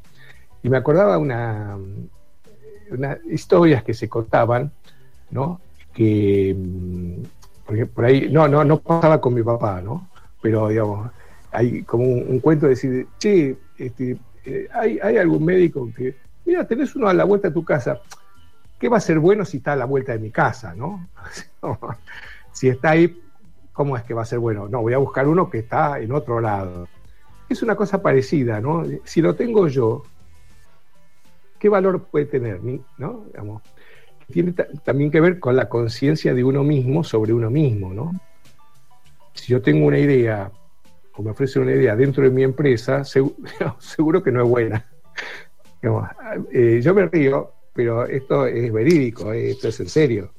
Y 0.64 0.70
me 0.70 0.78
acordaba 0.78 1.18
una, 1.18 1.78
unas 2.90 3.18
historias 3.26 3.84
que 3.84 3.94
se 3.94 4.10
contaban, 4.10 4.72
¿no? 5.30 5.62
Que, 5.94 6.56
mm, 6.58 7.86
por 7.94 8.06
ahí, 8.06 8.30
no, 8.30 8.48
no, 8.48 8.64
no 8.66 8.80
pasaba 8.80 9.22
con 9.22 9.34
mi 9.34 9.44
papá, 9.44 9.80
¿no? 9.82 10.10
Pero, 10.42 10.68
digamos, 10.68 11.12
hay 11.52 11.84
como 11.84 12.04
un, 12.04 12.26
un 12.28 12.40
cuento 12.40 12.66
de 12.66 12.72
decir, 12.72 13.08
che, 13.20 13.56
este, 13.78 14.18
eh, 14.44 14.68
hay, 14.74 15.00
hay 15.02 15.18
algún 15.18 15.46
médico 15.46 15.88
que, 15.96 16.16
mira, 16.46 16.66
tenés 16.68 16.96
uno 16.96 17.08
a 17.08 17.14
la 17.14 17.24
vuelta 17.24 17.50
de 17.50 17.54
tu 17.54 17.64
casa, 17.64 18.02
¿qué 18.80 18.90
va 18.90 18.98
a 18.98 19.02
ser 19.02 19.20
bueno 19.20 19.46
si 19.46 19.58
está 19.58 19.74
a 19.74 19.76
la 19.76 19.86
vuelta 19.86 20.14
de 20.14 20.20
mi 20.20 20.32
casa, 20.32 20.74
no? 20.74 21.08
si 22.52 22.70
está 22.70 22.92
ahí, 22.92 23.22
¿cómo 23.82 23.98
es 23.98 24.04
que 24.04 24.14
va 24.14 24.22
a 24.22 24.26
ser 24.26 24.38
bueno? 24.38 24.68
No, 24.70 24.82
voy 24.84 24.94
a 24.94 25.00
buscar 25.00 25.28
uno 25.28 25.50
que 25.50 25.58
está 25.58 26.00
en 26.00 26.12
otro 26.12 26.40
lado. 26.40 26.88
Es 27.50 27.64
una 27.64 27.76
cosa 27.76 28.00
parecida, 28.00 28.62
¿no? 28.62 28.84
Si 29.06 29.22
lo 29.24 29.34
tengo 29.34 29.68
yo, 29.68 30.04
¿qué 31.58 31.68
valor 31.68 32.04
puede 32.04 32.26
tener? 32.26 32.62
¿No? 33.00 33.26
Digamos, 33.26 33.64
tiene 34.32 34.52
ta- 34.52 34.68
también 34.84 35.10
que 35.10 35.20
ver 35.20 35.40
con 35.40 35.56
la 35.56 35.68
conciencia 35.68 36.36
de 36.36 36.44
uno 36.44 36.64
mismo 36.64 37.04
sobre 37.04 37.34
uno 37.34 37.50
mismo, 37.50 37.92
¿no? 37.92 38.12
Si 39.34 39.52
yo 39.52 39.64
tengo 39.64 39.88
una 39.88 39.98
idea 39.98 40.52
o 41.16 41.24
me 41.24 41.32
ofrecen 41.32 41.64
una 41.64 41.72
idea 41.72 41.96
dentro 41.96 42.24
de 42.24 42.30
mi 42.30 42.44
empresa, 42.44 43.00
segu- 43.00 43.34
seguro 43.80 44.22
que 44.22 44.32
no 44.32 44.44
es 44.44 44.48
buena. 44.48 44.86
Digamos, 45.82 46.08
eh, 46.52 46.80
yo 46.84 46.94
me 46.94 47.08
río, 47.08 47.52
pero 47.74 48.06
esto 48.06 48.46
es 48.46 48.72
verídico, 48.72 49.34
eh, 49.34 49.50
esto 49.50 49.70
es 49.70 49.80
en 49.80 49.90
serio. 49.90 50.32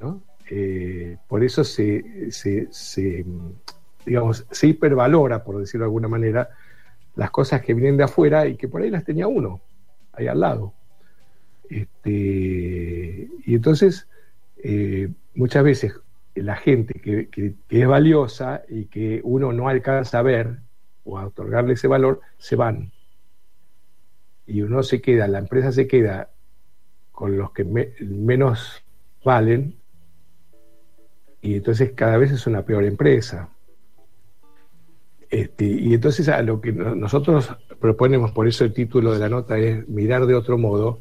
¿no? 0.00 0.22
Eh, 0.48 1.16
por 1.28 1.42
eso 1.42 1.64
se, 1.64 2.30
se, 2.30 3.24
digamos, 4.04 4.46
se 4.50 4.68
hipervalora, 4.68 5.42
por 5.44 5.58
decirlo 5.58 5.84
de 5.84 5.88
alguna 5.88 6.08
manera, 6.08 6.50
las 7.16 7.30
cosas 7.30 7.62
que 7.62 7.74
vienen 7.74 7.96
de 7.96 8.04
afuera 8.04 8.46
y 8.46 8.56
que 8.56 8.68
por 8.68 8.82
ahí 8.82 8.90
las 8.90 9.04
tenía 9.04 9.26
uno, 9.26 9.60
ahí 10.12 10.26
al 10.28 10.40
lado. 10.40 10.72
Este, 11.68 13.28
y 13.44 13.54
entonces, 13.54 14.08
eh, 14.62 15.08
muchas 15.34 15.64
veces 15.64 15.94
la 16.34 16.56
gente 16.56 17.00
que, 17.00 17.28
que- 17.28 17.54
es 17.68 17.86
valiosa 17.88 18.62
y 18.68 18.86
que 18.86 19.20
uno 19.24 19.52
no 19.52 19.68
alcanza 19.68 20.18
a 20.18 20.22
ver 20.22 20.58
o 21.04 21.18
a 21.18 21.26
otorgarle 21.26 21.74
ese 21.74 21.88
valor, 21.88 22.20
se 22.38 22.56
van. 22.56 22.92
Y 24.46 24.62
uno 24.62 24.82
se 24.82 25.00
queda, 25.00 25.26
la 25.28 25.38
empresa 25.38 25.72
se 25.72 25.86
queda 25.88 26.30
con 27.12 27.36
los 27.36 27.52
que 27.52 27.64
me- 27.64 27.92
menos 28.00 28.84
valen 29.24 29.76
y 31.46 31.54
entonces 31.56 31.92
cada 31.94 32.16
vez 32.16 32.32
es 32.32 32.46
una 32.46 32.62
peor 32.62 32.84
empresa. 32.84 33.48
Este, 35.30 35.64
y 35.64 35.94
entonces 35.94 36.28
a 36.28 36.40
lo 36.42 36.60
que 36.60 36.72
no- 36.72 36.94
nosotros 36.94 37.54
proponemos, 37.80 38.32
por 38.32 38.46
eso 38.48 38.64
el 38.64 38.72
título 38.72 39.12
de 39.12 39.18
la 39.18 39.28
nota 39.28 39.58
es 39.58 39.88
mirar 39.88 40.26
de 40.26 40.34
otro 40.34 40.56
modo, 40.58 41.00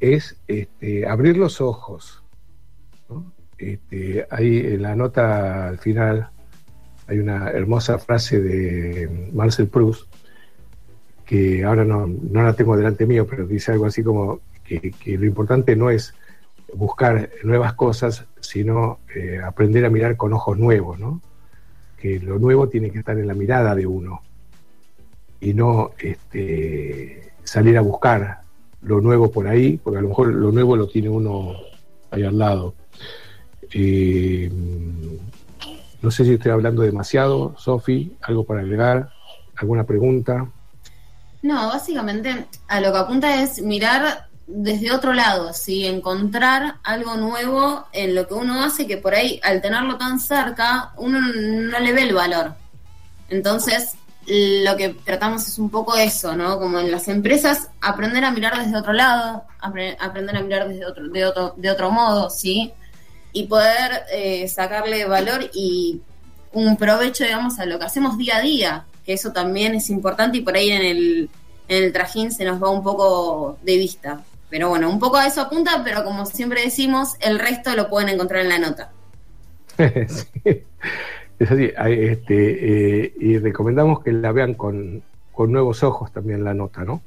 es 0.00 0.36
este, 0.46 1.06
abrir 1.06 1.36
los 1.36 1.60
ojos. 1.60 2.22
¿no? 3.08 3.32
Este, 3.58 4.26
ahí 4.30 4.58
en 4.58 4.82
la 4.82 4.94
nota 4.96 5.68
al 5.68 5.78
final 5.78 6.28
hay 7.08 7.18
una 7.18 7.50
hermosa 7.50 7.98
frase 7.98 8.40
de 8.40 9.30
Marcel 9.32 9.68
Proust, 9.68 10.06
que 11.24 11.64
ahora 11.64 11.84
no, 11.84 12.06
no 12.06 12.42
la 12.42 12.52
tengo 12.54 12.76
delante 12.76 13.06
mío, 13.06 13.26
pero 13.28 13.46
dice 13.46 13.72
algo 13.72 13.86
así 13.86 14.02
como 14.02 14.40
que 14.64 14.92
lo 15.16 15.24
importante 15.26 15.76
no 15.76 15.90
es 15.90 16.14
buscar 16.74 17.30
nuevas 17.42 17.74
cosas, 17.74 18.24
sino 18.40 19.00
eh, 19.14 19.40
aprender 19.44 19.84
a 19.84 19.90
mirar 19.90 20.16
con 20.16 20.32
ojos 20.32 20.58
nuevos, 20.58 20.98
¿no? 20.98 21.20
Que 21.96 22.20
lo 22.20 22.38
nuevo 22.38 22.68
tiene 22.68 22.90
que 22.90 22.98
estar 22.98 23.18
en 23.18 23.26
la 23.26 23.34
mirada 23.34 23.74
de 23.74 23.86
uno 23.86 24.22
y 25.40 25.54
no 25.54 25.92
este, 25.98 27.32
salir 27.44 27.78
a 27.78 27.82
buscar 27.82 28.40
lo 28.82 29.00
nuevo 29.00 29.30
por 29.30 29.48
ahí, 29.48 29.78
porque 29.82 29.98
a 29.98 30.02
lo 30.02 30.08
mejor 30.08 30.28
lo 30.28 30.52
nuevo 30.52 30.76
lo 30.76 30.88
tiene 30.88 31.08
uno 31.08 31.54
ahí 32.10 32.22
al 32.22 32.38
lado. 32.38 32.74
Eh, 33.72 34.50
no 36.02 36.10
sé 36.10 36.24
si 36.24 36.34
estoy 36.34 36.52
hablando 36.52 36.82
demasiado, 36.82 37.54
Sofi, 37.58 38.16
algo 38.22 38.44
para 38.44 38.60
agregar, 38.60 39.10
alguna 39.56 39.84
pregunta. 39.84 40.46
No, 41.42 41.68
básicamente 41.68 42.46
a 42.68 42.80
lo 42.80 42.92
que 42.92 42.98
apunta 42.98 43.42
es 43.42 43.60
mirar 43.62 44.25
desde 44.46 44.92
otro 44.92 45.12
lado, 45.12 45.52
¿sí? 45.52 45.86
encontrar 45.86 46.76
algo 46.84 47.16
nuevo 47.16 47.86
en 47.92 48.14
lo 48.14 48.28
que 48.28 48.34
uno 48.34 48.62
hace 48.62 48.86
que 48.86 48.96
por 48.96 49.14
ahí 49.14 49.40
al 49.42 49.60
tenerlo 49.60 49.96
tan 49.96 50.20
cerca 50.20 50.92
uno 50.98 51.20
no 51.20 51.78
le 51.80 51.92
ve 51.92 52.02
el 52.02 52.14
valor. 52.14 52.54
Entonces, 53.28 53.94
lo 54.28 54.76
que 54.76 54.90
tratamos 55.04 55.46
es 55.48 55.58
un 55.58 55.70
poco 55.70 55.96
eso, 55.96 56.36
¿no? 56.36 56.58
Como 56.58 56.78
en 56.78 56.90
las 56.90 57.08
empresas, 57.08 57.68
aprender 57.80 58.24
a 58.24 58.30
mirar 58.30 58.58
desde 58.58 58.76
otro 58.76 58.92
lado, 58.92 59.44
apre- 59.60 59.96
aprender 60.00 60.36
a 60.36 60.42
mirar 60.42 60.68
desde 60.68 60.86
otro, 60.86 61.08
de 61.08 61.24
otro, 61.24 61.54
de 61.56 61.70
otro 61.70 61.90
modo, 61.90 62.30
¿sí? 62.30 62.72
Y 63.32 63.44
poder 63.48 64.04
eh, 64.12 64.46
sacarle 64.48 65.04
valor 65.06 65.50
y 65.54 66.00
un 66.52 66.76
provecho, 66.76 67.24
digamos, 67.24 67.58
a 67.58 67.66
lo 67.66 67.78
que 67.78 67.84
hacemos 67.84 68.16
día 68.16 68.36
a 68.38 68.40
día, 68.40 68.84
que 69.04 69.12
eso 69.12 69.32
también 69.32 69.74
es 69.74 69.90
importante 69.90 70.38
y 70.38 70.40
por 70.40 70.54
ahí 70.56 70.70
en 70.70 70.82
el, 70.82 71.30
en 71.68 71.84
el 71.84 71.92
trajín 71.92 72.32
se 72.32 72.44
nos 72.44 72.62
va 72.62 72.70
un 72.70 72.82
poco 72.82 73.58
de 73.62 73.76
vista. 73.76 74.22
Pero 74.56 74.70
bueno, 74.70 74.88
un 74.88 74.98
poco 74.98 75.18
a 75.18 75.26
eso 75.26 75.42
apunta, 75.42 75.82
pero 75.84 76.02
como 76.02 76.24
siempre 76.24 76.62
decimos, 76.62 77.16
el 77.20 77.38
resto 77.38 77.76
lo 77.76 77.90
pueden 77.90 78.08
encontrar 78.08 78.40
en 78.40 78.48
la 78.48 78.58
nota. 78.58 78.90
Sí, 80.08 80.64
es 81.38 81.50
así. 81.50 81.70
Este, 81.76 83.04
eh, 83.04 83.14
y 83.20 83.36
recomendamos 83.36 84.02
que 84.02 84.12
la 84.12 84.32
vean 84.32 84.54
con, 84.54 85.02
con 85.30 85.52
nuevos 85.52 85.82
ojos 85.82 86.10
también 86.10 86.42
la 86.42 86.54
nota, 86.54 86.86
¿no? 86.86 87.02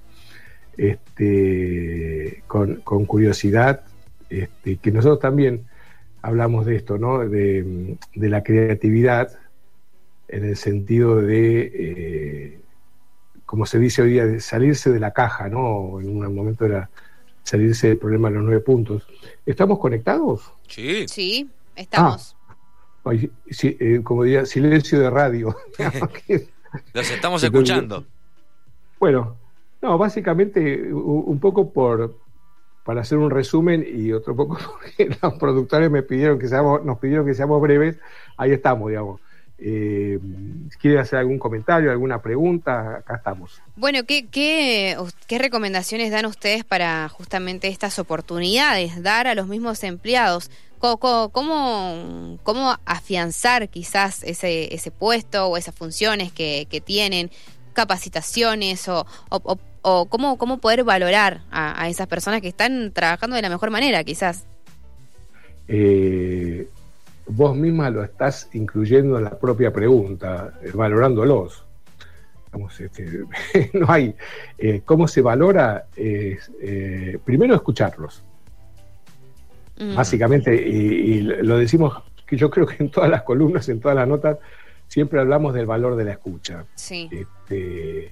Este, 0.77 2.43
con, 2.45 2.81
con 2.81 3.05
curiosidad, 3.05 3.81
este, 4.29 4.77
que 4.77 4.91
nosotros 4.91 5.19
también 5.19 5.65
hablamos 6.21 6.67
de 6.67 6.75
esto, 6.75 6.99
¿no? 6.99 7.27
De, 7.27 7.97
de 8.13 8.29
la 8.29 8.43
creatividad 8.43 9.31
en 10.27 10.45
el 10.45 10.55
sentido 10.55 11.15
de, 11.19 11.71
eh, 11.73 12.59
como 13.47 13.65
se 13.65 13.79
dice 13.79 14.03
hoy 14.03 14.11
día, 14.11 14.27
de 14.27 14.39
salirse 14.39 14.91
de 14.91 14.99
la 14.99 15.13
caja, 15.13 15.49
¿no? 15.49 15.99
En 15.99 16.09
un 16.09 16.35
momento 16.35 16.67
era 16.67 16.91
salirse 17.43 17.89
del 17.89 17.97
problema 17.97 18.29
de 18.29 18.35
los 18.35 18.43
nueve 18.43 18.61
puntos. 18.61 19.07
¿Estamos 19.45 19.79
conectados? 19.79 20.53
Sí. 20.67 21.07
Sí, 21.07 21.49
estamos. 21.75 22.35
Sí, 23.49 23.77
eh, 23.79 24.01
como 24.03 24.23
diría, 24.23 24.45
silencio 24.45 24.99
de 24.99 25.09
radio. 25.09 25.55
Los 26.93 27.09
estamos 27.09 27.43
Entonces, 27.43 27.43
escuchando. 27.43 28.05
bueno, 28.99 29.35
no, 29.81 29.97
básicamente 29.97 30.93
un 30.93 31.39
poco 31.39 31.71
por 31.71 32.15
para 32.89 33.01
hacer 33.01 33.19
un 33.19 33.29
resumen 33.29 33.85
y 33.87 34.11
otro 34.13 34.35
poco 34.35 34.57
porque 34.71 35.15
los 35.21 35.33
productores 35.35 35.91
me 35.91 36.01
pidieron 36.01 36.39
que 36.39 36.47
seamos, 36.47 36.83
nos 36.83 36.97
pidieron 36.97 37.25
que 37.25 37.35
seamos 37.35 37.61
breves, 37.61 37.99
ahí 38.35 38.51
estamos, 38.51 38.89
digamos. 38.89 39.21
Eh, 39.61 40.17
¿Quiere 40.79 40.99
hacer 40.99 41.19
algún 41.19 41.37
comentario, 41.37 41.91
alguna 41.91 42.21
pregunta? 42.21 42.97
Acá 42.97 43.15
estamos. 43.17 43.61
Bueno, 43.75 44.05
¿qué, 44.05 44.27
qué, 44.27 44.95
¿qué 45.27 45.37
recomendaciones 45.37 46.11
dan 46.11 46.25
ustedes 46.25 46.63
para 46.63 47.09
justamente 47.09 47.67
estas 47.67 47.99
oportunidades, 47.99 49.03
dar 49.03 49.27
a 49.27 49.35
los 49.35 49.47
mismos 49.47 49.83
empleados? 49.83 50.49
¿Cómo, 50.79 50.97
cómo- 50.99 51.29
cómo, 51.31 52.37
cómo 52.43 52.77
afianzar 52.85 53.67
quizás 53.67 54.23
ese, 54.23 54.73
ese 54.73 54.91
puesto 54.91 55.47
o 55.47 55.57
esas 55.57 55.75
funciones 55.75 56.31
que, 56.31 56.67
que 56.69 56.79
tienen? 56.81 57.29
capacitaciones 57.71 58.89
o, 58.89 59.05
o, 59.29 59.37
o- 59.43 59.59
o 59.83 60.05
cómo, 60.07 60.37
cómo 60.37 60.57
poder 60.57 60.83
valorar 60.83 61.41
a, 61.49 61.81
a 61.81 61.87
esas 61.87 62.07
personas 62.07 62.41
que 62.41 62.49
están 62.49 62.91
trabajando 62.91 63.37
de 63.37 63.41
la 63.41 63.47
mejor 63.49 63.69
manera, 63.71 64.03
quizás. 64.03 64.43
Eh, 65.67 66.67
vos 67.29 67.55
misma 67.55 67.89
lo 67.89 68.03
estás 68.03 68.49
incluyendo 68.53 69.17
en 69.17 69.25
la 69.25 69.37
propia 69.37 69.71
pregunta, 69.71 70.53
eh, 70.63 70.71
valorándolos. 70.73 71.65
Este, 72.79 73.23
no 73.73 73.85
hay. 73.89 74.15
eh, 74.57 74.81
¿Cómo 74.83 75.07
se 75.07 75.21
valora? 75.21 75.85
Eh, 75.95 76.37
primero 77.23 77.53
escucharlos. 77.53 78.23
Mm. 79.77 79.95
Básicamente, 79.95 80.55
y, 80.55 80.77
y 80.77 81.21
lo 81.21 81.57
decimos 81.57 82.01
que 82.25 82.35
yo 82.35 82.49
creo 82.49 82.65
que 82.65 82.83
en 82.83 82.89
todas 82.89 83.09
las 83.09 83.21
columnas, 83.21 83.69
en 83.69 83.79
todas 83.79 83.95
las 83.95 84.07
notas, 84.07 84.37
siempre 84.87 85.19
hablamos 85.19 85.53
del 85.53 85.67
valor 85.67 85.95
de 85.95 86.05
la 86.05 86.11
escucha. 86.13 86.65
Sí, 86.75 87.07
Este, 87.11 88.11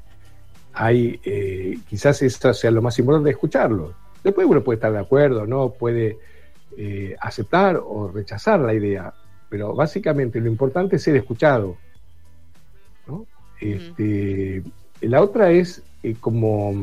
hay, 0.74 1.20
quizás 1.90 2.22
eso 2.22 2.54
sea 2.54 2.70
lo 2.72 2.82
más 2.84 2.98
importante, 3.00 3.32
escucharlo. 3.32 3.96
Después 4.24 4.46
uno 4.48 4.64
puede 4.64 4.76
estar 4.78 4.92
de 4.92 5.00
acuerdo, 5.00 5.48
no 5.48 5.72
puede 5.72 6.18
eh, 6.78 7.16
aceptar 7.20 7.82
o 7.84 8.08
rechazar 8.08 8.60
la 8.60 8.74
idea, 8.74 9.14
pero 9.50 9.74
básicamente 9.74 10.40
lo 10.40 10.48
importante 10.48 10.96
es 10.98 11.04
ser 11.04 11.16
escuchado. 11.16 11.76
¿no? 13.08 13.26
Este, 13.60 14.62
La 15.02 15.22
otra 15.22 15.50
es 15.52 15.82
eh, 16.04 16.16
como, 16.20 16.74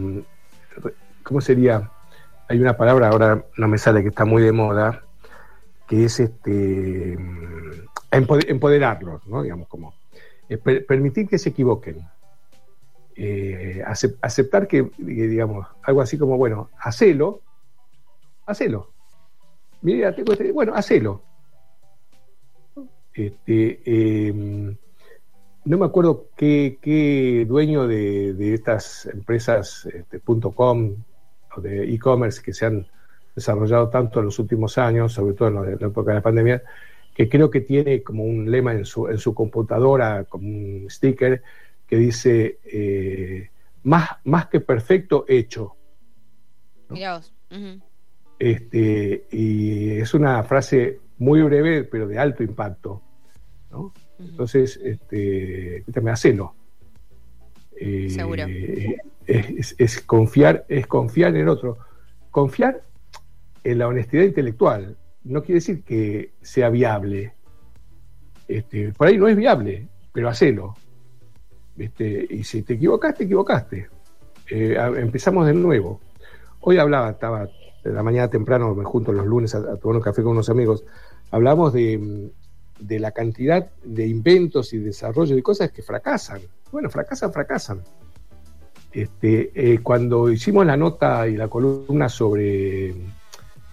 ¿cómo 1.22 1.40
sería? 1.40 1.90
Hay 2.48 2.60
una 2.60 2.76
palabra 2.76 3.08
ahora 3.08 3.44
no 3.56 3.68
me 3.68 3.78
sale 3.78 4.02
que 4.02 4.08
está 4.08 4.24
muy 4.24 4.42
de 4.42 4.52
moda, 4.52 5.02
que 5.88 6.04
es 6.04 6.18
este 6.20 7.16
empode- 8.10 8.48
empoderarlos, 8.48 9.26
¿no? 9.26 9.42
Digamos 9.42 9.68
como 9.68 9.94
eh, 10.48 10.58
per- 10.58 10.84
permitir 10.86 11.28
que 11.28 11.38
se 11.38 11.50
equivoquen. 11.50 12.06
Eh, 13.16 13.82
acep- 13.86 14.18
aceptar 14.22 14.66
que, 14.66 14.90
digamos, 14.98 15.66
algo 15.84 16.00
así 16.00 16.18
como, 16.18 16.36
bueno, 16.36 16.70
hacelo, 16.78 17.40
hacelo. 18.46 18.92
Mira, 19.84 20.14
tengo 20.14 20.32
este- 20.32 20.50
bueno, 20.50 20.72
hacelo. 20.74 21.22
Este, 23.12 23.82
eh, 23.84 24.32
no 25.64 25.78
me 25.78 25.84
acuerdo 25.84 26.30
qué, 26.34 27.44
dueño 27.46 27.86
de, 27.86 28.54
estas 28.54 29.04
empresas 29.06 29.86
este, 29.92 30.20
.com 30.20 30.96
o 31.54 31.60
de 31.60 31.92
e-commerce 31.92 32.42
que 32.42 32.54
se 32.54 32.64
han 32.64 32.86
desarrollado 33.36 33.90
tanto 33.90 34.20
en 34.20 34.24
los 34.24 34.38
últimos 34.38 34.78
años, 34.78 35.12
sobre 35.12 35.34
todo 35.34 35.48
en 35.48 35.54
la, 35.54 35.86
época 35.86 36.12
de 36.12 36.16
la 36.16 36.22
pandemia, 36.22 36.62
que 37.14 37.28
creo 37.28 37.50
que 37.50 37.60
tiene 37.60 38.02
como 38.02 38.24
un 38.24 38.50
lema 38.50 38.72
en 38.72 38.86
su, 38.86 39.34
computadora, 39.34 40.24
como 40.24 40.48
un 40.48 40.86
sticker, 40.88 41.42
que 41.86 41.96
dice, 41.96 42.58
eh, 42.64 43.50
más, 43.82 44.46
que 44.50 44.60
perfecto, 44.60 45.26
hecho. 45.28 45.76
Ujú. 47.50 47.93
Este, 48.38 49.26
y 49.30 49.90
es 49.98 50.14
una 50.14 50.42
frase 50.42 51.00
muy 51.18 51.42
breve, 51.42 51.84
pero 51.84 52.06
de 52.06 52.18
alto 52.18 52.42
impacto. 52.42 53.02
¿no? 53.70 53.92
Entonces, 54.18 54.80
este, 54.82 55.78
escúchame, 55.78 56.10
hacelo. 56.10 56.54
Eh, 57.76 58.08
Seguro. 58.10 58.44
Es, 59.26 59.74
es 59.78 60.00
confiar, 60.02 60.64
es 60.68 60.86
confiar 60.86 61.34
en 61.34 61.42
el 61.42 61.48
otro. 61.48 61.78
Confiar 62.30 62.82
en 63.62 63.78
la 63.78 63.88
honestidad 63.88 64.24
intelectual 64.24 64.96
no 65.24 65.42
quiere 65.42 65.54
decir 65.54 65.82
que 65.82 66.34
sea 66.42 66.68
viable. 66.68 67.32
Este, 68.46 68.92
por 68.92 69.08
ahí 69.08 69.16
no 69.16 69.26
es 69.26 69.36
viable, 69.36 69.88
pero 70.12 70.28
hacelo. 70.28 70.74
Este, 71.76 72.26
y 72.30 72.44
si 72.44 72.62
te 72.62 72.74
equivocaste, 72.74 73.18
te 73.18 73.24
equivocaste. 73.24 73.88
Eh, 74.50 74.76
empezamos 74.96 75.46
de 75.46 75.54
nuevo. 75.54 76.00
Hoy 76.60 76.78
hablaba, 76.78 77.10
estaba 77.10 77.48
la 77.84 78.02
mañana 78.02 78.28
temprano, 78.28 78.74
me 78.74 78.84
junto 78.84 79.12
los 79.12 79.26
lunes 79.26 79.54
a, 79.54 79.58
a 79.58 79.76
tomar 79.76 79.96
un 79.96 80.02
café 80.02 80.22
con 80.22 80.32
unos 80.32 80.48
amigos. 80.48 80.84
Hablamos 81.30 81.72
de, 81.72 82.30
de 82.78 82.98
la 82.98 83.12
cantidad 83.12 83.70
de 83.82 84.06
inventos 84.06 84.72
y 84.72 84.78
desarrollo 84.78 85.36
de 85.36 85.42
cosas 85.42 85.70
que 85.70 85.82
fracasan. 85.82 86.40
Bueno, 86.72 86.90
fracasan, 86.90 87.32
fracasan. 87.32 87.82
Este, 88.92 89.50
eh, 89.54 89.78
cuando 89.82 90.30
hicimos 90.30 90.64
la 90.64 90.76
nota 90.76 91.26
y 91.26 91.36
la 91.36 91.48
columna 91.48 92.08
sobre 92.08 92.94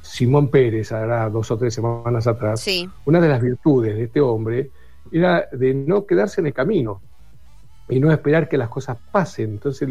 Simón 0.01 0.49
Pérez, 0.49 0.91
ahora 0.91 1.29
dos 1.29 1.51
o 1.51 1.57
tres 1.57 1.75
semanas 1.75 2.25
atrás, 2.25 2.59
Sí, 2.59 2.89
una 3.05 3.19
de 3.19 3.29
las 3.29 3.41
virtudes 3.41 3.95
de 3.95 4.05
este 4.05 4.19
hombre 4.19 4.71
era 5.11 5.47
de 5.51 5.73
no 5.73 6.05
quedarse 6.05 6.41
en 6.41 6.47
el 6.47 6.53
camino. 6.53 7.01
Y 7.91 7.99
no 7.99 8.11
esperar 8.11 8.47
que 8.47 8.57
las 8.57 8.69
cosas 8.69 8.97
pasen. 9.11 9.51
Entonces 9.51 9.87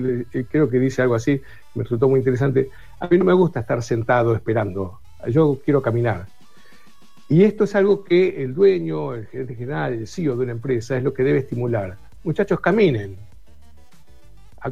creo 0.51 0.69
que 0.69 0.79
dice 0.79 1.03
algo 1.03 1.15
así, 1.15 1.41
me 1.75 1.85
resultó 1.85 2.09
muy 2.09 2.19
interesante. 2.19 2.71
A 2.99 3.07
mí 3.07 3.19
no 3.19 3.25
me 3.25 3.35
gusta 3.35 3.61
estar 3.61 3.83
sentado 3.83 4.35
esperando, 4.35 5.01
yo 5.29 5.61
quiero 5.63 5.83
caminar. 5.83 6.27
Y 7.29 7.45
esto 7.45 7.65
es 7.65 7.75
algo 7.77 8.03
que 8.03 8.43
el 8.43 8.55
dueño, 8.55 9.15
el 9.15 9.27
gerente 9.27 9.55
general, 9.55 9.93
el 9.93 10.09
CEO 10.09 10.35
de 10.37 10.45
una 10.45 10.53
empresa 10.53 10.97
es 10.97 11.05
lo 11.05 11.13
que 11.13 11.23
debe 11.23 11.41
estimular. 11.41 11.97
Muchachos, 12.25 12.59
caminen, 12.59 13.17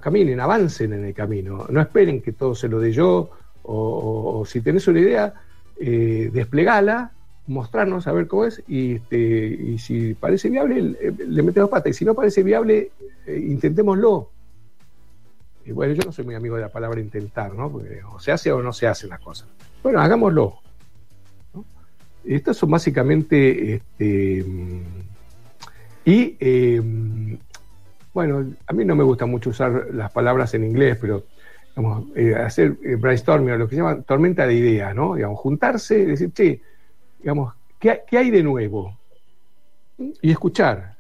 caminen, 0.00 0.40
avancen 0.40 0.94
en 0.94 1.04
el 1.04 1.14
camino, 1.14 1.66
no 1.68 1.80
esperen 1.80 2.22
que 2.22 2.32
todo 2.32 2.54
se 2.54 2.68
lo 2.68 2.80
dé 2.80 2.92
yo, 2.92 3.30
o, 3.62 4.44
si 4.46 4.62
tenés 4.62 4.88
una 4.88 5.00
idea, 5.00 5.34
eh, 5.78 6.30
desplegala, 6.32 7.12
mostrarnos 7.48 8.06
a 8.06 8.12
ver 8.12 8.28
cómo 8.28 8.44
es, 8.44 8.62
y, 8.68 8.96
este, 8.96 9.18
y 9.18 9.78
si 9.78 10.14
parece 10.14 10.50
viable, 10.50 10.96
le, 11.18 11.42
metemos 11.42 11.70
pata, 11.70 11.88
y 11.88 11.94
si 11.94 12.04
no 12.04 12.14
parece 12.14 12.42
viable, 12.42 12.90
eh, 13.26 13.44
intentémoslo. 13.48 14.30
Y 15.64 15.72
bueno, 15.72 15.94
yo 15.94 16.02
no 16.04 16.12
soy 16.12 16.24
muy 16.24 16.34
amigo 16.34 16.56
de 16.56 16.62
la 16.62 16.68
palabra 16.68 17.00
intentar, 17.00 17.54
¿no? 17.54 17.66
O 18.12 18.20
se 18.20 18.32
hace 18.32 18.52
o 18.52 18.62
no 18.62 18.72
se 18.72 18.86
hacen 18.86 19.10
las 19.10 19.20
cosas. 19.20 19.48
Bueno, 19.82 20.00
hagámoslo. 20.00 20.58
Estas 22.24 22.56
son 22.56 22.70
básicamente, 22.70 23.74
este, 23.74 24.44
y 26.04 26.36
em, 26.40 27.38
bueno, 28.12 28.46
a 28.66 28.72
mí 28.72 28.84
no 28.84 28.96
me 28.96 29.04
gusta 29.04 29.24
mucho 29.26 29.50
usar 29.50 29.88
las 29.92 30.10
palabras 30.10 30.52
en 30.54 30.64
inglés, 30.64 30.98
pero 31.00 31.24
vamos, 31.76 32.06
eh, 32.16 32.34
hacer 32.34 32.76
eh, 32.82 32.96
brainstorming, 32.96 33.58
lo 33.58 33.68
que 33.68 33.76
se 33.76 33.82
llama 33.82 34.02
tormenta 34.02 34.46
de 34.46 34.54
ideas, 34.54 34.94
¿no? 34.94 35.14
Digamos, 35.14 35.38
juntarse 35.38 36.04
decir, 36.04 36.32
che, 36.32 36.60
digamos, 37.18 37.54
¿qué, 37.78 38.02
hay 38.12 38.30
de 38.30 38.42
nuevo? 38.42 38.96
Y 40.22 40.30
escuchar, 40.30 40.96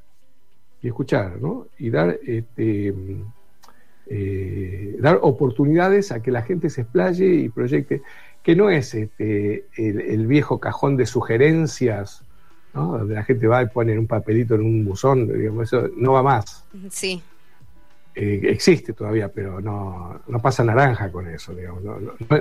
y 0.82 0.88
escuchar, 0.88 1.40
¿no? 1.40 1.66
Y 1.78 1.90
dar, 1.90 2.18
este, 2.26 2.94
eh, 4.06 4.96
dar 4.98 5.18
oportunidades 5.22 6.12
a 6.12 6.20
que 6.20 6.30
la 6.30 6.42
gente 6.42 6.70
se 6.70 6.82
explaye 6.82 7.26
y 7.26 7.48
proyecte 7.48 8.02
que 8.42 8.56
no 8.56 8.70
es 8.70 8.94
este, 8.94 9.66
el, 9.76 10.26
viejo 10.26 10.58
cajón 10.58 10.96
de 10.96 11.06
sugerencias, 11.06 12.22
donde 12.72 13.14
la 13.14 13.24
gente 13.24 13.46
va 13.46 13.62
y 13.62 13.66
pone 13.66 13.98
un 13.98 14.06
papelito 14.06 14.54
en 14.54 14.62
un 14.62 14.84
buzón, 14.84 15.26
digamos, 15.26 15.64
eso 15.64 15.88
no 15.96 16.12
va 16.12 16.22
más. 16.22 16.64
Sí. 16.90 17.22
Eh, 18.14 18.40
existe 18.44 18.92
todavía, 18.94 19.28
pero 19.28 19.60
no, 19.60 20.20
pasa 20.42 20.64
naranja 20.64 21.10
con 21.12 21.28
eso, 21.28 21.54
digamos, 21.54 21.82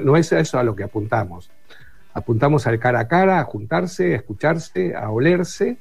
no, 0.03 0.17
es 0.17 0.31
eso 0.31 0.57
a 0.57 0.63
lo 0.63 0.75
que 0.75 0.83
apuntamos. 0.83 1.51
Apuntamos 2.17 2.65
al 2.65 2.79
cara 2.79 3.01
a 3.01 3.07
cara, 3.07 3.39
a 3.39 3.43
juntarse, 3.43 4.13
a 4.13 4.17
escucharse, 4.17 4.95
a 4.95 5.11
olerse, 5.11 5.77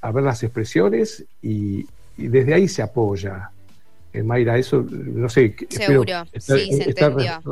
a 0.00 0.12
ver 0.12 0.22
las 0.22 0.42
expresiones 0.42 1.24
y, 1.42 1.86
desde 2.16 2.54
ahí 2.54 2.68
se 2.68 2.82
apoya. 2.82 3.50
Eh, 4.12 4.22
Mayra, 4.22 4.56
eso, 4.56 4.86
no 4.88 5.28
sé. 5.28 5.56
Seguro, 5.68 6.24
sí, 6.34 6.72
se 6.72 6.90
entendió 6.90 7.42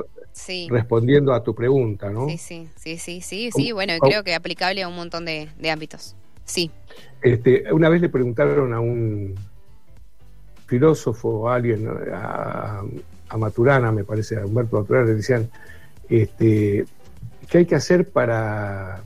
respondiendo 0.69 1.33
a 1.33 1.43
tu 1.43 1.55
pregunta, 1.55 2.11
¿no? 2.11 2.29
Sí, 2.29 2.39
sí, 2.39 2.69
sí, 2.77 2.99
sí, 2.99 3.21
sí, 3.21 3.51
sí. 3.55 3.73
bueno, 3.73 3.95
creo 4.01 4.25
que 4.25 4.35
aplicable 4.35 4.83
a 4.83 4.89
un 4.89 4.97
montón 4.97 5.25
de, 5.25 5.49
ámbitos. 5.71 6.17
Sí. 6.45 6.71
Este, 7.23 7.73
una 7.73 7.89
vez 7.89 8.01
le 8.01 8.09
preguntaron 8.09 8.75
a 8.75 8.81
un 8.81 9.35
filósofo 10.67 11.29
o 11.29 11.49
alguien, 11.49 11.89
a, 12.13 12.83
Maturana, 13.37 13.91
me 13.91 14.05
parece, 14.05 14.37
a 14.37 14.47
Humberto 14.47 14.81
Maturana, 14.81 15.07
le 15.07 15.15
decían, 15.15 15.51
este, 16.09 16.85
¿qué 17.49 17.59
hay 17.59 17.67
que 17.67 17.75
hacer 17.75 18.09
para, 18.09 19.03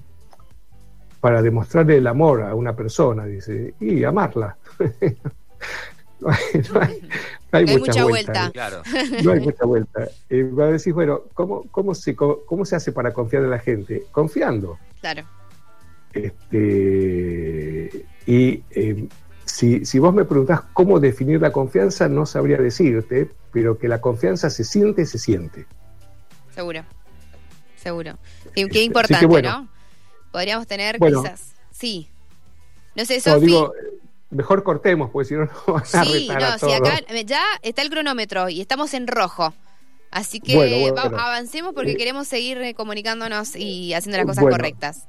para 1.21 1.42
demostrarle 1.42 1.97
el 1.97 2.07
amor 2.07 2.42
a 2.42 2.54
una 2.54 2.75
persona? 2.75 3.25
Dice, 3.26 3.75
y 3.80 4.04
amarla. 4.04 4.57
no 6.21 6.30
hay, 6.30 7.00
hay, 7.52 7.66
mucha, 7.66 8.04
vuelta. 8.04 8.52
No 9.23 9.33
hay 9.33 9.40
mucha 9.40 9.64
vuelta. 9.64 10.09
Eh, 10.28 10.42
va 10.45 10.64
a 10.66 10.73
decir, 10.73 10.92
bueno, 10.92 11.23
¿cómo, 11.35 11.64
cómo, 11.71 11.95
se, 11.95 12.14
cómo, 12.16 12.64
se 12.64 12.76
hace 12.76 12.92
para 12.92 13.12
confiar 13.12 13.45
en 13.45 13.50
la 13.50 13.59
gente? 13.59 14.04
Confiando. 14.11 14.78
Claro. 15.00 15.25
Este, 16.12 18.07
y 18.27 18.62
eh, 18.70 19.09
si, 19.44 19.85
si 19.85 19.98
vos 19.98 20.14
me 20.14 20.24
preguntás 20.24 20.62
cómo 20.72 21.01
definir 21.01 21.40
la 21.40 21.53
confianza, 21.53 22.09
no 22.09 22.27
sabría 22.27 22.59
decirte, 22.59 23.31
pero 23.53 23.79
que 23.79 23.88
la 23.88 24.01
confianza 24.01 24.51
se 24.51 24.64
siente, 24.64 25.07
se 25.07 25.18
siente. 25.18 25.66
Seguro, 26.55 26.83
seguro. 27.78 28.18
Qué, 28.54 28.62
este, 28.62 28.82
importante, 28.82 29.42
¿no? 29.42 29.68
Podríamos 30.32 30.66
tener 30.66 30.98
quizás. 30.98 31.54
Sí. 31.70 32.08
No 32.94 33.04
sé, 33.04 33.20
Sofi 33.20 33.54
mejor 34.30 34.62
cortemos, 34.62 35.10
porque 35.10 35.28
si 35.28 35.34
no, 35.34 35.44
no 35.66 35.72
van 35.74 35.82
a 35.82 36.04
sí, 36.04 36.28
no, 36.28 36.58
si 36.58 36.72
acá 36.72 37.00
ya 37.24 37.42
está 37.62 37.82
el 37.82 37.90
cronómetro 37.90 38.48
y 38.48 38.60
estamos 38.60 38.94
en 38.94 39.06
rojo. 39.06 39.54
Así 40.10 40.40
que 40.40 40.90
avancemos 40.96 41.74
porque 41.74 41.94
queremos 41.96 42.26
seguir 42.28 42.58
eh, 42.58 42.74
comunicándonos 42.74 43.54
y 43.56 43.92
haciendo 43.92 44.16
las 44.16 44.26
cosas 44.26 44.44
correctas. 44.44 45.06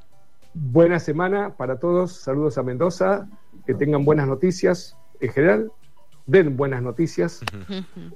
Buena 0.53 0.99
semana 0.99 1.55
para 1.55 1.79
todos. 1.79 2.17
Saludos 2.17 2.57
a 2.57 2.63
Mendoza. 2.63 3.27
Que 3.65 3.73
tengan 3.73 4.03
buenas 4.03 4.27
noticias 4.27 4.97
en 5.21 5.31
general. 5.31 5.71
Den 6.29 6.55
buenas 6.55 6.81
noticias. 6.81 7.41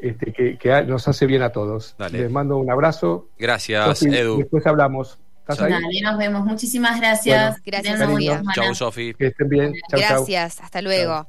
este, 0.01 0.57
que, 0.57 0.83
nos 0.85 1.07
hace 1.07 1.25
bien 1.25 1.41
a 1.41 1.49
todos. 1.49 1.95
Les 2.11 2.31
mando 2.31 2.57
un 2.57 2.69
abrazo. 2.69 3.27
Gracias, 3.37 4.03
Edu. 4.03 4.37
Después 4.37 4.65
hablamos. 4.67 5.19
Dale, 5.47 6.01
nos 6.01 6.17
vemos. 6.17 6.45
Muchísimas 6.45 6.99
gracias. 6.99 7.61
gracias, 7.65 7.99
Sofía. 7.99 8.41
Chau, 8.55 8.73
Sofi. 8.73 9.13
Que 9.13 9.27
estén 9.27 9.49
bien. 9.49 9.73
gracias. 9.89 10.61
Hasta 10.61 10.81
luego. 10.81 11.21